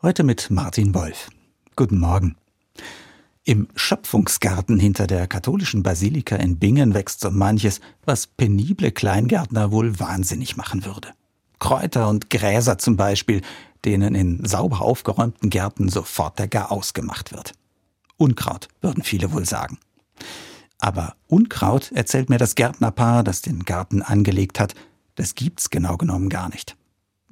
Heute 0.00 0.22
mit 0.22 0.48
Martin 0.48 0.94
Wolf. 0.94 1.28
Guten 1.74 1.98
Morgen. 1.98 2.36
Im 3.42 3.66
Schöpfungsgarten 3.74 4.78
hinter 4.78 5.08
der 5.08 5.26
katholischen 5.26 5.82
Basilika 5.82 6.36
in 6.36 6.60
Bingen 6.60 6.94
wächst 6.94 7.18
so 7.18 7.32
manches, 7.32 7.80
was 8.04 8.28
penible 8.28 8.92
Kleingärtner 8.92 9.72
wohl 9.72 9.98
wahnsinnig 9.98 10.56
machen 10.56 10.84
würde. 10.84 11.08
Kräuter 11.58 12.08
und 12.08 12.30
Gräser 12.30 12.78
zum 12.78 12.96
Beispiel, 12.96 13.42
denen 13.84 14.14
in 14.14 14.46
sauber 14.46 14.82
aufgeräumten 14.82 15.50
Gärten 15.50 15.88
sofort 15.88 16.38
der 16.38 16.46
Garaus 16.46 16.94
gemacht 16.94 17.32
wird. 17.32 17.54
Unkraut, 18.16 18.68
würden 18.80 19.02
viele 19.02 19.32
wohl 19.32 19.46
sagen. 19.46 19.78
Aber 20.78 21.16
Unkraut, 21.26 21.90
erzählt 21.90 22.30
mir 22.30 22.38
das 22.38 22.54
Gärtnerpaar, 22.54 23.24
das 23.24 23.42
den 23.42 23.64
Garten 23.64 24.02
angelegt 24.02 24.60
hat, 24.60 24.76
das 25.16 25.34
gibt's 25.34 25.70
genau 25.70 25.96
genommen 25.96 26.28
gar 26.28 26.50
nicht. 26.50 26.77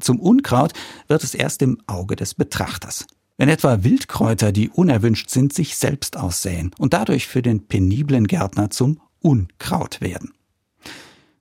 Zum 0.00 0.20
Unkraut 0.20 0.72
wird 1.08 1.24
es 1.24 1.34
erst 1.34 1.62
im 1.62 1.78
Auge 1.86 2.16
des 2.16 2.34
Betrachters. 2.34 3.06
Wenn 3.38 3.48
etwa 3.48 3.84
Wildkräuter, 3.84 4.52
die 4.52 4.70
unerwünscht 4.70 5.30
sind, 5.30 5.52
sich 5.52 5.77
selbst 5.77 6.16
aussäen 6.16 6.70
und 6.78 6.95
dadurch 6.95 7.27
für 7.27 7.42
den 7.42 7.66
peniblen 7.66 8.27
Gärtner 8.27 8.70
zum 8.70 9.01
Unkraut 9.20 10.01
werden. 10.01 10.32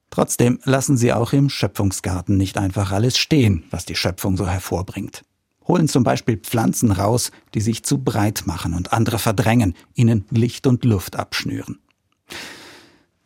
Trotzdem 0.09 0.59
lassen 0.63 0.97
sie 0.97 1.13
auch 1.13 1.33
im 1.33 1.49
Schöpfungsgarten 1.49 2.37
nicht 2.37 2.57
einfach 2.57 2.91
alles 2.91 3.17
stehen, 3.17 3.63
was 3.69 3.85
die 3.85 3.95
Schöpfung 3.95 4.37
so 4.37 4.47
hervorbringt. 4.47 5.23
Holen 5.67 5.87
zum 5.87 6.03
Beispiel 6.03 6.37
Pflanzen 6.37 6.91
raus, 6.91 7.31
die 7.53 7.61
sich 7.61 7.83
zu 7.83 7.97
breit 7.97 8.43
machen 8.45 8.73
und 8.73 8.93
andere 8.93 9.19
verdrängen, 9.19 9.73
ihnen 9.93 10.25
Licht 10.29 10.67
und 10.67 10.85
Luft 10.85 11.15
abschnüren. 11.15 11.79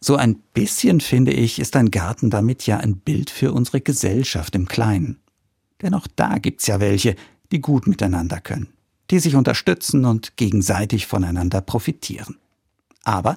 So 0.02 0.16
ein 0.16 0.36
bisschen, 0.54 1.02
finde 1.02 1.32
ich, 1.32 1.60
ist 1.60 1.76
ein 1.76 1.92
Garten 1.92 2.30
damit 2.30 2.66
ja 2.66 2.78
ein 2.78 2.98
Bild 2.98 3.30
für 3.30 3.52
unsere 3.52 3.82
Gesellschaft 3.82 4.56
im 4.56 4.68
Kleinen. 4.68 5.20
Denn 5.82 5.94
auch 5.94 6.08
da 6.16 6.38
gibt's 6.38 6.68
ja 6.68 6.80
welche, 6.80 7.16
die 7.52 7.60
gut 7.60 7.88
miteinander 7.88 8.40
können, 8.40 8.70
die 9.12 9.20
sich 9.20 9.36
unterstützen 9.36 10.06
und 10.06 10.38
gegenseitig 10.38 11.06
voneinander 11.06 11.62
profitieren. 11.62 12.38
Aber 13.04 13.36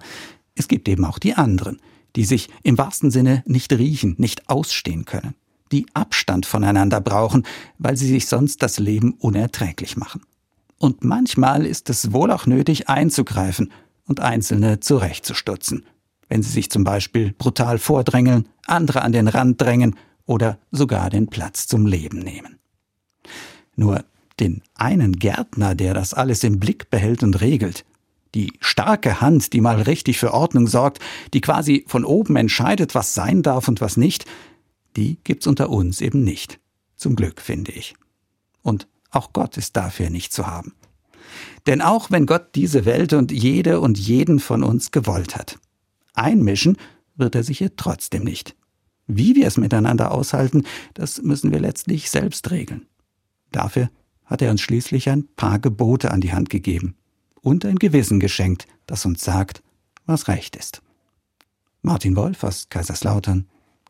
es 0.54 0.68
gibt 0.68 0.88
eben 0.88 1.04
auch 1.04 1.18
die 1.18 1.34
anderen, 1.34 1.80
die 2.14 2.24
sich 2.24 2.48
im 2.62 2.78
wahrsten 2.78 3.10
Sinne 3.10 3.42
nicht 3.46 3.72
riechen, 3.72 4.14
nicht 4.18 4.48
ausstehen 4.48 5.04
können, 5.04 5.34
die 5.72 5.86
Abstand 5.94 6.46
voneinander 6.46 7.00
brauchen, 7.00 7.44
weil 7.78 7.96
sie 7.96 8.06
sich 8.06 8.28
sonst 8.28 8.62
das 8.62 8.78
Leben 8.78 9.14
unerträglich 9.14 9.96
machen. 9.96 10.22
Und 10.78 11.04
manchmal 11.04 11.64
ist 11.64 11.90
es 11.90 12.12
wohl 12.12 12.30
auch 12.30 12.46
nötig 12.46 12.88
einzugreifen 12.88 13.72
und 14.04 14.20
Einzelne 14.20 14.80
zurechtzustutzen 14.80 15.84
wenn 16.32 16.42
sie 16.42 16.48
sich 16.48 16.70
zum 16.70 16.82
Beispiel 16.82 17.34
brutal 17.36 17.76
vordrängeln, 17.76 18.48
andere 18.66 19.02
an 19.02 19.12
den 19.12 19.28
Rand 19.28 19.60
drängen 19.60 19.96
oder 20.24 20.58
sogar 20.70 21.10
den 21.10 21.26
Platz 21.26 21.66
zum 21.66 21.84
Leben 21.84 22.20
nehmen. 22.20 22.58
Nur 23.76 24.06
den 24.40 24.62
einen 24.74 25.18
Gärtner, 25.18 25.74
der 25.74 25.92
das 25.92 26.14
alles 26.14 26.42
im 26.42 26.58
Blick 26.58 26.88
behält 26.88 27.22
und 27.22 27.42
regelt, 27.42 27.84
die 28.34 28.54
starke 28.60 29.20
Hand, 29.20 29.52
die 29.52 29.60
mal 29.60 29.82
richtig 29.82 30.16
für 30.16 30.32
Ordnung 30.32 30.68
sorgt, 30.68 31.00
die 31.34 31.42
quasi 31.42 31.84
von 31.86 32.02
oben 32.02 32.36
entscheidet, 32.36 32.94
was 32.94 33.12
sein 33.12 33.42
darf 33.42 33.68
und 33.68 33.82
was 33.82 33.98
nicht, 33.98 34.24
die 34.96 35.18
gibt's 35.24 35.46
unter 35.46 35.68
uns 35.68 36.00
eben 36.00 36.24
nicht. 36.24 36.60
Zum 36.96 37.14
Glück, 37.14 37.42
finde 37.42 37.72
ich. 37.72 37.94
Und 38.62 38.88
auch 39.10 39.34
Gott 39.34 39.58
ist 39.58 39.76
dafür 39.76 40.08
nicht 40.08 40.32
zu 40.32 40.46
haben. 40.46 40.72
Denn 41.66 41.82
auch 41.82 42.10
wenn 42.10 42.24
Gott 42.24 42.54
diese 42.54 42.86
Welt 42.86 43.12
und 43.12 43.30
jede 43.32 43.80
und 43.80 43.98
jeden 43.98 44.40
von 44.40 44.62
uns 44.62 44.92
gewollt 44.92 45.36
hat, 45.36 45.58
Einmischen 46.14 46.76
wird 47.16 47.34
er 47.34 47.42
sich 47.42 47.58
hier 47.58 47.76
trotzdem 47.76 48.24
nicht. 48.24 48.56
Wie 49.06 49.34
wir 49.34 49.46
es 49.46 49.56
miteinander 49.56 50.12
aushalten, 50.12 50.64
das 50.94 51.22
müssen 51.22 51.50
wir 51.50 51.60
letztlich 51.60 52.10
selbst 52.10 52.50
regeln. 52.50 52.86
Dafür 53.50 53.90
hat 54.24 54.42
er 54.42 54.50
uns 54.50 54.60
schließlich 54.60 55.08
ein 55.10 55.26
paar 55.36 55.58
Gebote 55.58 56.10
an 56.10 56.20
die 56.20 56.32
Hand 56.32 56.48
gegeben 56.50 56.94
und 57.40 57.64
ein 57.64 57.76
Gewissen 57.76 58.20
geschenkt, 58.20 58.66
das 58.86 59.04
uns 59.04 59.22
sagt, 59.22 59.62
was 60.06 60.28
recht 60.28 60.56
ist. 60.56 60.82
Martin 61.82 62.16
Wolf 62.16 62.44
aus 62.44 62.68
Kaiserslautern, 62.68 63.46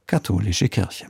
Katholische 0.07 0.69
Kirche. 0.69 1.01